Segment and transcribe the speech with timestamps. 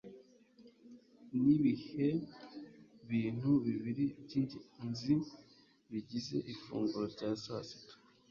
[1.43, 2.07] Nibihe
[3.09, 5.13] bintu bibiri byingenzi
[5.91, 7.95] bigize ifunguro rya saa sita?